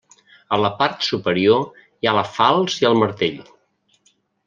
A 0.55 0.57
la 0.61 0.71
part 0.79 1.03
superior 1.09 1.61
hi 1.83 2.09
ha 2.11 2.17
la 2.21 2.25
falç 2.39 2.81
i 2.83 2.91
el 2.93 3.01
martell. 3.05 3.41